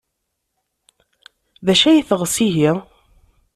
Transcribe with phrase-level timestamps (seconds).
[1.65, 2.71] D acu ay teɣs ihi?